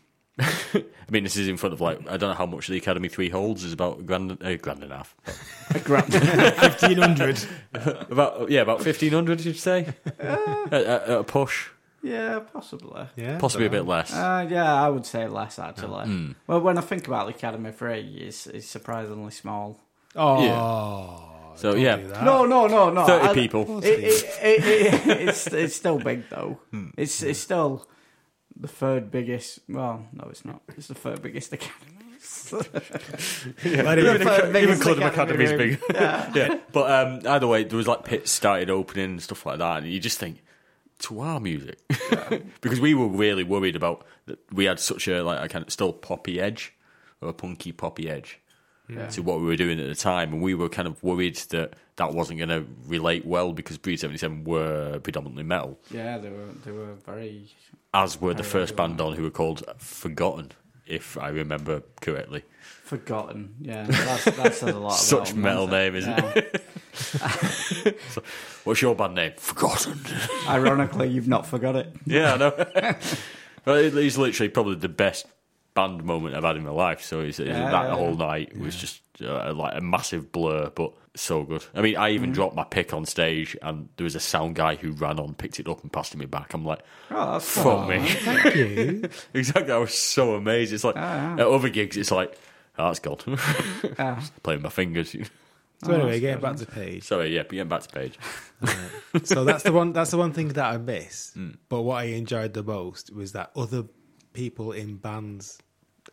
I 0.73 1.11
mean, 1.11 1.23
this 1.23 1.35
is 1.37 1.47
in 1.47 1.57
front 1.57 1.73
of 1.73 1.81
like 1.81 1.99
I 2.09 2.17
don't 2.17 2.29
know 2.29 2.35
how 2.35 2.45
much 2.45 2.67
the 2.67 2.77
Academy 2.77 3.09
Three 3.09 3.29
holds 3.29 3.63
is 3.63 3.73
about 3.73 4.05
grand, 4.05 4.37
a 4.41 4.57
grand 4.57 4.83
and 4.83 4.91
a 4.91 4.97
half. 4.97 5.15
Fifteen 5.73 6.97
hundred. 6.97 7.39
About 8.09 8.49
yeah, 8.51 8.61
about 8.61 8.81
fifteen 8.81 9.13
hundred. 9.13 9.43
You'd 9.45 9.57
say 9.57 9.93
at, 10.19 10.73
at, 10.73 10.85
at 10.85 11.09
a 11.09 11.23
push, 11.23 11.69
Yeah, 12.03 12.39
possibly. 12.39 13.07
Yeah, 13.15 13.37
possibly 13.39 13.67
a 13.67 13.69
bit 13.69 13.85
less. 13.85 14.13
Uh, 14.13 14.45
yeah, 14.49 14.73
I 14.73 14.89
would 14.89 15.05
say 15.05 15.27
less 15.27 15.57
actually. 15.59 16.05
Hmm. 16.05 16.31
Well, 16.47 16.59
when 16.61 16.77
I 16.77 16.81
think 16.81 17.07
about 17.07 17.27
the 17.27 17.33
Academy 17.33 17.71
Three, 17.71 18.01
it's, 18.27 18.47
it's 18.47 18.67
surprisingly 18.67 19.31
small. 19.31 19.79
Oh, 20.15 21.53
So, 21.55 21.71
don't 21.71 21.81
yeah. 21.81 21.95
No, 22.23 22.45
no, 22.45 22.67
no, 22.67 22.89
no. 22.89 23.05
30 23.05 23.27
I- 23.29 23.33
people. 23.33 23.79
It, 23.83 23.99
it, 23.99 24.23
it, 24.41 24.63
it, 24.65 25.19
it's 25.29 25.47
it's 25.47 25.75
still 25.75 25.99
big 25.99 26.29
though. 26.29 26.59
It's 26.97 27.23
it's 27.23 27.39
still 27.39 27.87
the 28.59 28.67
third 28.67 29.11
biggest. 29.11 29.59
Well, 29.69 30.05
no, 30.13 30.27
it's 30.29 30.45
not. 30.45 30.61
It's 30.77 30.87
the 30.87 30.95
third 30.95 31.21
biggest 31.21 31.53
academy. 31.53 31.97
But 32.51 32.67
anyway, 33.65 34.17
The 34.17 34.49
biggest 34.51 34.55
Even 34.55 34.79
Club 34.79 34.97
academy 34.99 35.45
Academy's 35.45 35.49
room. 35.51 35.57
big. 35.57 35.79
Yeah. 36.35 36.59
But 36.71 36.91
um, 36.91 37.19
either 37.27 37.47
way, 37.47 37.63
there 37.63 37.77
was 37.77 37.87
like 37.87 38.03
pits 38.03 38.31
started 38.31 38.69
opening 38.69 39.05
and 39.11 39.21
stuff 39.23 39.45
like 39.45 39.59
that, 39.59 39.83
and 39.83 39.91
you 39.91 39.99
just 39.99 40.19
think 40.19 40.41
to 40.99 41.19
our 41.21 41.39
music 41.39 41.79
because 42.61 42.79
we 42.79 42.93
were 42.93 43.07
really 43.07 43.43
worried 43.43 43.75
about 43.75 44.05
that. 44.27 44.39
We 44.51 44.65
had 44.65 44.79
such 44.79 45.07
a 45.07 45.23
like 45.23 45.43
a 45.43 45.47
kind 45.47 45.65
of 45.65 45.71
still 45.73 45.93
poppy 45.93 46.39
edge 46.39 46.73
or 47.21 47.29
a 47.29 47.33
punky 47.33 47.71
poppy 47.71 48.09
edge 48.09 48.39
to 49.11 49.21
what 49.21 49.39
we 49.39 49.45
were 49.45 49.55
doing 49.55 49.79
at 49.79 49.87
the 49.87 49.95
time, 49.95 50.33
and 50.33 50.41
we 50.41 50.53
were 50.55 50.69
kind 50.69 50.87
of 50.87 51.01
worried 51.03 51.35
that 51.49 51.73
that 51.97 52.13
wasn't 52.13 52.39
going 52.39 52.49
to 52.49 52.65
relate 52.87 53.25
well 53.25 53.53
because 53.53 53.77
Breed 53.77 53.99
Seventy 53.99 54.17
Seven 54.17 54.43
were 54.43 54.99
predominantly 54.99 55.43
metal, 55.43 55.79
Yeah, 55.91 56.17
they 56.17 56.29
were 56.29 56.47
they 56.65 56.71
were 56.71 56.93
very. 57.05 57.49
as 57.93 58.19
were 58.19 58.33
the 58.33 58.43
first 58.43 58.75
band 58.75 58.99
on 59.01 59.13
who 59.13 59.23
were 59.23 59.29
called 59.29 59.63
Forgotten, 59.77 60.51
if 60.85 61.17
I 61.17 61.29
remember 61.29 61.83
correctly. 62.01 62.43
Forgotten, 62.83 63.55
yeah. 63.61 63.83
That's, 63.87 64.25
that 64.25 64.53
says 64.55 64.75
a 64.75 64.79
lot. 64.79 64.89
Such 64.93 65.33
metal 65.33 65.67
name, 65.67 65.95
isn't 65.95 66.19
it? 66.35 66.65
What's 68.63 68.81
your 68.81 68.95
band 68.95 69.15
name? 69.15 69.33
Forgotten. 69.37 69.99
Ironically, 70.47 71.07
you've 71.09 71.27
not 71.27 71.45
forgot 71.47 71.75
it. 71.75 71.95
Yeah, 72.05 72.33
I 72.33 72.37
know. 72.37 72.53
well, 73.65 73.75
it- 73.77 73.95
it's 73.95 74.17
literally 74.17 74.49
probably 74.49 74.75
the 74.75 74.89
best 74.89 75.25
band 75.87 76.03
moment 76.03 76.35
I've 76.35 76.43
had 76.43 76.57
in 76.57 76.63
my 76.63 76.71
life. 76.71 77.01
So 77.03 77.19
it's, 77.21 77.39
Yeah, 77.39 77.69
that 77.71 77.87
yeah, 77.89 77.95
whole 77.95 78.15
night 78.15 78.57
was 78.57 78.75
just 78.75 79.01
uh, 79.23 79.53
like 79.53 79.77
a 79.77 79.81
massive 79.81 80.31
blur, 80.31 80.69
but 80.73 80.93
so 81.15 81.43
good. 81.43 81.63
I 81.75 81.81
mean, 81.81 81.97
I 81.97 82.11
even 82.11 82.27
Mm-hmm. 82.29 82.33
dropped 82.33 82.55
my 82.55 82.63
pick 82.63 82.93
on 82.93 83.05
stage, 83.05 83.57
and 83.61 83.89
there 83.97 84.05
was 84.05 84.15
a 84.15 84.19
sound 84.19 84.55
guy 84.55 84.75
who 84.75 84.91
ran 84.93 85.19
on, 85.19 85.33
picked 85.33 85.59
it 85.59 85.67
up, 85.67 85.81
and 85.83 85.91
passed 85.91 86.13
it 86.13 86.17
me 86.17 86.25
back. 86.25 86.53
I'm 86.53 86.63
like, 86.65 86.79
Oh, 87.09 87.33
that's 87.33 87.57
fuck 87.57 87.89
me. 87.89 87.99
thank 88.07 88.55
you. 88.61 89.09
exactly. 89.33 89.73
I 89.73 89.77
was 89.77 89.93
so 89.93 90.35
amazed. 90.35 90.71
It's 90.73 90.83
like 90.83 90.95
Ah, 90.97 91.33
at 91.33 91.39
other 91.47 91.69
gigs, 91.69 91.97
it's 91.97 92.11
like, 92.11 92.37
oh, 92.79 92.87
that's 92.87 92.99
gone. 92.99 93.17
Yeah. 93.99 94.21
Playing 94.43 94.61
my 94.61 94.69
fingers. 94.69 95.11
So 95.83 95.93
anyway, 95.93 96.09
that's 96.11 96.19
getting 96.21 96.41
back 96.41 96.55
to 96.57 96.65
page. 96.67 97.03
Sorry, 97.03 97.35
yeah, 97.35 97.41
but 97.41 97.51
getting 97.51 97.67
back 97.67 97.81
to 97.81 97.89
page. 97.89 98.17
so 99.23 99.43
that's 99.43 99.63
the 99.63 99.71
one. 99.71 99.93
That's 99.93 100.11
the 100.11 100.17
one 100.17 100.31
thing 100.31 100.49
that 100.49 100.65
I 100.73 100.77
miss. 100.77 101.31
Hmm. 101.33 101.51
But 101.69 101.81
what 101.81 101.95
I 101.95 102.03
enjoyed 102.05 102.53
the 102.53 102.63
most 102.63 103.11
was 103.13 103.31
that 103.33 103.51
other 103.55 103.85
people 104.33 104.71
in 104.71 104.95
bands 104.97 105.57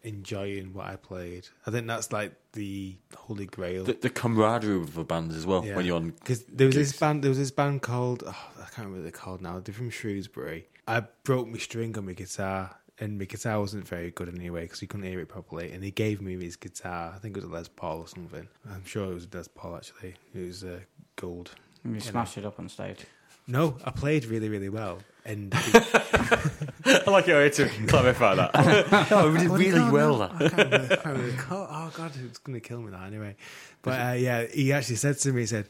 enjoying 0.02 0.72
what 0.72 0.86
I 0.86 0.96
played. 0.96 1.48
I 1.66 1.70
think 1.70 1.86
that's 1.86 2.12
like 2.12 2.32
the 2.52 2.96
holy 3.16 3.46
grail. 3.46 3.84
The, 3.84 3.94
the 3.94 4.10
camaraderie 4.10 4.76
of 4.76 4.94
the 4.94 5.04
bands 5.04 5.36
as 5.36 5.46
well. 5.46 5.62
When 5.62 5.84
you're 5.84 5.96
on 5.96 6.10
because 6.10 6.44
there 6.44 6.66
was 6.66 6.76
this 6.76 6.96
band. 6.98 7.22
There 7.22 7.30
was 7.30 7.38
this 7.38 7.50
band 7.50 7.82
called 7.82 8.24
oh, 8.26 8.50
I 8.56 8.62
can't 8.62 8.78
remember 8.78 8.98
what 8.98 9.02
they're 9.02 9.12
called 9.12 9.40
now. 9.40 9.60
They're 9.60 9.74
from 9.74 9.90
Shrewsbury. 9.90 10.66
I 10.86 11.00
broke 11.24 11.48
my 11.48 11.58
string 11.58 11.96
on 11.98 12.06
my 12.06 12.14
guitar, 12.14 12.76
and 12.98 13.18
my 13.18 13.26
guitar 13.26 13.60
wasn't 13.60 13.86
very 13.86 14.10
good 14.10 14.28
anyway 14.34 14.62
because 14.62 14.80
he 14.80 14.86
couldn't 14.86 15.06
hear 15.06 15.20
it 15.20 15.28
properly. 15.28 15.70
And 15.72 15.84
he 15.84 15.90
gave 15.90 16.20
me 16.20 16.36
his 16.36 16.56
guitar. 16.56 17.12
I 17.14 17.18
think 17.18 17.36
it 17.36 17.42
was 17.42 17.50
a 17.50 17.52
Les 17.52 17.68
Paul 17.68 17.98
or 17.98 18.08
something. 18.08 18.48
I'm 18.70 18.84
sure 18.84 19.10
it 19.10 19.14
was 19.14 19.28
a 19.30 19.36
Les 19.36 19.48
Paul 19.48 19.76
actually. 19.76 20.14
It 20.34 20.46
was 20.46 20.64
uh, 20.64 20.80
gold. 21.16 21.50
And 21.84 21.94
you 21.94 22.00
smashed 22.00 22.38
it 22.38 22.44
up 22.44 22.58
on 22.58 22.68
stage. 22.68 22.98
No, 23.46 23.78
I 23.84 23.90
played 23.90 24.26
really, 24.26 24.48
really 24.50 24.68
well, 24.68 24.98
and 25.28 25.52
I 26.84 27.02
like 27.10 27.26
your 27.26 27.38
way 27.38 27.50
to 27.50 27.68
clarify 27.86 28.34
that. 28.34 29.10
no, 29.10 29.30
we 29.32 29.38
did 29.38 29.48
What 29.50 29.58
do 29.58 29.64
you 29.64 29.72
really 29.74 29.80
call 29.84 29.92
well. 29.92 30.22
it 30.22 30.32
now? 30.32 30.38
That. 30.38 30.44
I 30.44 30.48
can't 30.48 30.66
remember- 30.68 30.92
I 30.92 30.96
can't 30.96 31.06
remember 31.06 31.42
Oh 31.70 31.92
god, 31.96 32.12
it's 32.24 32.38
going 32.38 32.60
to 32.60 32.66
kill 32.66 32.80
me 32.80 32.90
now. 32.90 33.04
Anyway, 33.04 33.36
but 33.82 34.00
uh, 34.00 34.12
yeah, 34.12 34.46
he 34.46 34.72
actually 34.72 34.96
said 34.96 35.18
to 35.18 35.32
me, 35.32 35.42
he 35.42 35.46
said, 35.46 35.68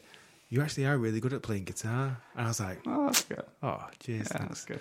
"You 0.49 0.61
actually 0.61 0.85
are 0.85 0.97
really 0.97 1.19
good 1.19 1.33
at 1.33 1.41
playing 1.41 1.65
guitar," 1.65 2.17
and 2.35 2.45
I 2.45 2.47
was 2.49 2.59
like, 2.59 2.79
Oh, 2.85 3.05
that's 3.07 3.23
good. 3.23 3.43
"Oh, 3.63 3.85
cheers, 3.99 4.27
Yeah, 4.31 4.37
thanks." 4.37 4.47
that's 4.47 4.65
good. 4.65 4.79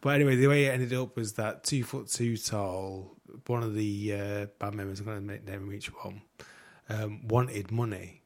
But 0.00 0.14
anyway, 0.16 0.36
the 0.36 0.48
way 0.48 0.64
it 0.66 0.70
ended 0.70 0.92
up 0.94 1.16
was 1.16 1.34
that 1.34 1.62
two 1.64 1.84
foot 1.84 2.08
two 2.08 2.36
tall, 2.36 3.16
one 3.46 3.62
of 3.62 3.74
the 3.74 4.12
uh, 4.12 4.46
band 4.58 4.74
members, 4.76 4.98
I'm 5.00 5.06
going 5.06 5.26
to 5.28 5.50
name 5.50 5.72
each 5.72 5.86
one, 5.88 6.22
um, 6.88 7.26
wanted 7.28 7.70
money 7.70 8.22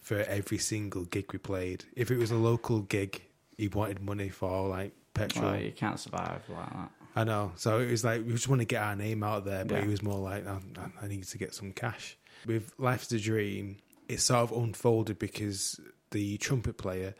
for 0.00 0.18
every 0.22 0.58
single 0.58 1.04
gig 1.04 1.32
we 1.32 1.38
played. 1.38 1.84
If 1.94 2.10
it 2.10 2.16
was 2.16 2.30
a 2.32 2.36
local 2.36 2.80
gig, 2.80 3.22
he 3.56 3.68
wanted 3.68 4.00
money 4.02 4.28
for 4.30 4.68
like 4.68 4.92
petrol. 5.16 5.50
Well, 5.52 5.60
you 5.60 5.72
can't 5.72 5.98
survive 5.98 6.42
like 6.48 6.70
that. 6.72 6.90
I 7.14 7.24
know. 7.24 7.52
So 7.56 7.78
it 7.80 7.90
was 7.90 8.04
like 8.04 8.24
we 8.24 8.32
just 8.32 8.48
want 8.48 8.60
to 8.60 8.66
get 8.66 8.82
our 8.82 8.94
name 8.94 9.22
out 9.22 9.44
there, 9.44 9.64
but 9.64 9.76
Yeah. 9.76 9.82
he 9.84 9.88
was 9.88 10.02
more 10.02 10.18
like, 10.18 10.46
I, 10.46 10.58
I 11.02 11.06
need 11.08 11.24
to 11.24 11.38
get 11.38 11.54
some 11.54 11.72
cash. 11.72 12.16
With 12.46 12.72
Life's 12.78 13.10
a 13.12 13.18
Dream, 13.18 13.78
it 14.08 14.20
sort 14.20 14.50
of 14.50 14.52
unfolded 14.56 15.18
because 15.18 15.80
the 16.10 16.36
trumpet 16.38 16.76
player 16.78 17.14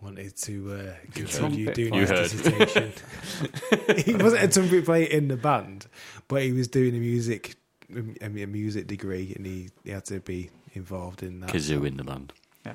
wanted 0.00 0.36
to 0.36 0.72
uh, 0.74 0.94
continue 1.14 1.72
doing 1.72 1.92
his 1.94 2.10
dissertation. 2.10 2.92
he 4.04 4.14
wasn't 4.14 4.42
a 4.42 4.48
trumpet 4.48 4.84
player 4.84 5.06
in 5.06 5.28
the 5.28 5.36
band, 5.36 5.86
but 6.28 6.42
he 6.42 6.52
was 6.52 6.68
doing 6.68 6.96
a 6.96 6.98
music 6.98 7.56
a, 8.20 8.26
a 8.26 8.46
music 8.46 8.86
degree, 8.88 9.32
and 9.36 9.46
he, 9.46 9.68
he 9.84 9.90
had 9.90 10.04
to 10.06 10.18
be 10.20 10.50
involved 10.74 11.22
in 11.22 11.40
that. 11.40 11.50
Kazoo 11.50 11.86
in 11.86 11.96
the 11.98 12.04
band. 12.04 12.32
Yeah, 12.64 12.72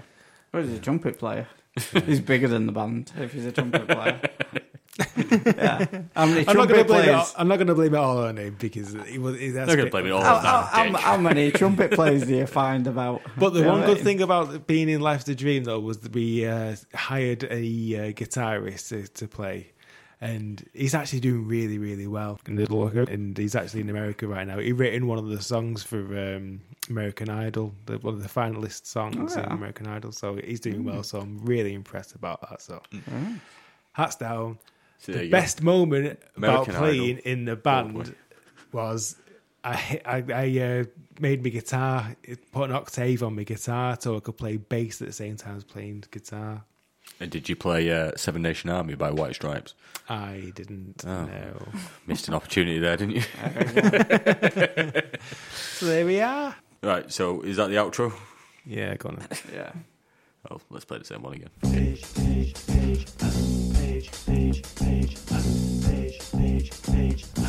Well, 0.54 0.64
he's 0.64 0.74
a 0.78 0.80
trumpet 0.80 1.20
player. 1.20 1.48
he's 2.06 2.20
bigger 2.20 2.48
than 2.48 2.66
the 2.66 2.72
band 2.72 3.12
if 3.18 3.34
he's 3.34 3.46
a 3.46 3.52
trumpet 3.52 3.88
player. 3.88 4.22
yeah. 5.18 5.86
How 6.16 6.26
many 6.26 6.46
I'm 6.48 6.58
not 6.58 6.68
going 6.68 6.84
to 6.84 6.84
trumpet 6.84 6.88
blame 6.88 7.10
it. 7.10 7.10
All, 7.10 7.24
players? 7.24 7.34
I'm 7.38 7.48
not 7.48 7.56
going 7.56 7.68
to 7.68 7.76
blame 7.76 7.94
it 7.94 7.98
all 7.98 8.18
on 8.20 8.38
him 8.38 8.58
because 8.60 8.94
he 9.08 9.18
was. 9.18 9.40
He, 9.40 9.50
Not 9.50 9.68
going 9.68 9.86
to 9.86 9.90
blame 9.90 10.08
it 10.08 10.12
all 10.12 10.22
How, 10.22 10.36
on 10.36 10.44
how, 10.44 10.62
that 10.62 10.68
how, 10.70 10.84
dick. 10.84 10.96
how 10.98 11.18
many 11.18 11.52
trumpet 11.52 11.92
players 11.92 12.24
do 12.28 12.36
you 12.36 12.46
find 12.46 12.86
about? 12.88 13.22
But 13.38 13.52
the 13.52 13.60
You 13.60 13.66
know 13.66 13.72
one 13.72 13.80
what 13.82 13.90
I 13.90 13.94
good 13.94 13.96
mean? 13.98 14.04
thing 14.04 14.22
about 14.22 14.68
being 14.68 14.90
in 14.90 15.00
Life's 15.02 15.28
a 15.30 15.36
Dream, 15.36 15.64
though, 15.64 15.80
was 15.80 16.00
that 16.00 16.14
we 16.14 16.46
uh, 16.46 16.76
hired 16.94 17.44
a 17.46 17.48
uh, 17.48 18.12
guitarist 18.12 18.90
to, 18.90 19.08
to 19.08 19.28
play. 19.28 19.72
And 20.24 20.64
he's 20.74 20.94
actually 20.94 21.20
doing 21.22 21.48
really, 21.48 21.80
really 21.80 22.06
well. 22.06 22.40
in 22.48 22.56
Little 22.56 22.80
Loco. 22.82 23.06
And 23.12 23.36
he's 23.36 23.56
actually 23.56 23.82
in 23.82 23.90
America 23.90 24.28
right 24.28 24.46
now. 24.46 24.60
He 24.60 24.72
written 24.72 25.08
one 25.08 25.18
of 25.18 25.26
the 25.28 25.42
songs 25.42 25.82
for 25.82 25.98
um, 25.98 26.62
American 26.92 27.28
Idol, 27.30 27.74
the, 27.88 27.98
one 27.98 28.14
of 28.14 28.22
the 28.22 28.30
finalist 28.30 28.86
songs 28.86 29.36
Oh, 29.36 29.40
yeah. 29.40 29.48
in 29.48 29.52
American 29.54 29.88
Idol. 29.88 30.12
So 30.12 30.36
he's 30.36 30.60
doing 30.60 30.84
well. 30.84 31.02
So 31.02 31.20
I'm 31.22 31.40
really 31.44 31.74
impressed 31.74 32.14
about 32.14 32.48
that. 32.48 32.62
So 32.62 32.82
Mm. 32.94 33.40
hats 33.94 34.16
down. 34.16 34.60
So 35.00 35.14
the 35.14 35.24
you 35.26 35.32
go. 35.32 35.38
best 35.40 35.64
moment 35.64 36.20
about 36.38 36.68
playing 36.68 37.18
Idol. 37.18 37.32
in 37.32 37.46
the 37.46 37.56
Broadway. 37.56 38.04
band 38.04 38.16
was 38.72 39.16
I 39.64 40.02
I, 40.06 40.24
I 40.34 40.60
uh, 40.60 40.84
made 41.20 41.44
my 41.44 41.50
guitar, 41.50 42.16
put 42.52 42.70
an 42.70 42.76
octave 42.76 43.24
on 43.24 43.36
my 43.36 43.44
guitar 43.44 43.98
so 44.00 44.18
I 44.18 44.20
could 44.20 44.38
play 44.38 44.58
bass 44.58 45.02
at 45.02 45.08
the 45.08 45.14
same 45.14 45.36
time 45.36 45.58
as 45.58 45.64
playing 45.64 46.04
guitar. 46.12 46.64
And 47.22 47.30
did 47.30 47.48
you 47.48 47.56
play 47.56 47.92
uh, 47.92 48.12
Seven 48.16 48.42
Nation 48.42 48.72
Army 48.72 48.96
by 48.96 49.12
White 49.12 49.36
Stripes? 49.36 49.76
I 50.10 50.52
didn't 50.56 51.04
Oh. 51.06 51.26
know. 51.26 51.68
Missed 52.08 52.28
an 52.28 52.34
opportunity 52.34 52.80
there, 52.80 52.98
didn't 52.98 53.16
you? 53.16 53.22
So 55.54 55.86
there 55.86 56.06
we 56.06 56.20
are. 56.20 56.56
right, 56.82 57.12
so 57.12 57.42
is 57.42 57.58
that 57.58 57.70
the 57.70 57.76
outro? 57.76 58.12
Yeah, 58.66 58.96
go 58.96 59.10
on. 59.10 59.16
then. 59.18 59.28
Yeah. 59.54 59.72
Oh, 60.50 60.60
let's 60.72 60.86
play 60.86 60.98
the 60.98 61.06
same 61.06 61.22
one 61.22 61.34
again. 61.34 61.50
Page, 61.62 62.02
page, 62.16 62.56
page, 62.66 63.06
um, 63.22 63.74
page, 63.76 64.12
page, 64.26 64.64
page, 64.76 65.18
um, 65.32 65.82
page, 65.86 66.20
page, 66.32 66.72
page, 66.82 66.84
um, 66.84 66.94
page, 66.94 67.26
page. 67.28 67.41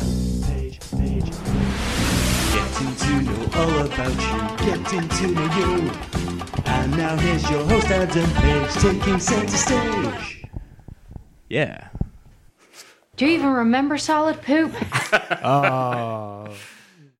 Getting 2.83 2.95
to 2.97 3.21
know 3.21 3.47
all 3.55 3.85
about 3.85 4.11
you, 4.11 4.65
getting 4.65 5.07
to 5.07 5.27
know 5.27 5.55
you. 5.55 5.91
And 6.65 6.91
now 6.97 7.15
here's 7.15 7.49
your 7.49 7.63
host 7.63 7.87
Adam 7.89 8.29
Page 8.31 8.73
taking 8.73 9.19
center 9.21 9.55
stage. 9.55 10.43
Yeah. 11.49 11.87
Do 13.15 13.25
you 13.25 13.31
even 13.35 13.51
remember 13.53 13.97
solid 13.97 14.41
poop? 14.41 14.73
Oh, 15.45 16.49